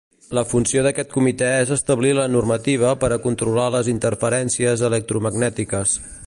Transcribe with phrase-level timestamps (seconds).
[0.35, 5.97] La funció d'aquest comitè és establir la normativa per a controlar les interferències electromagnètiques.